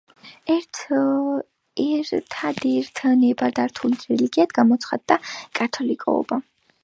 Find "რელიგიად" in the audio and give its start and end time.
4.07-4.57